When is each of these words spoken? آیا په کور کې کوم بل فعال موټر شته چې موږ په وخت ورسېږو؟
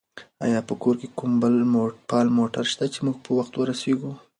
آیا 0.45 0.59
په 0.67 0.73
کور 0.81 0.95
کې 1.01 1.07
کوم 1.17 1.31
بل 1.41 1.55
فعال 2.07 2.27
موټر 2.37 2.65
شته 2.71 2.85
چې 2.93 2.99
موږ 3.05 3.15
په 3.25 3.29
وخت 3.37 3.53
ورسېږو؟ 3.55 4.11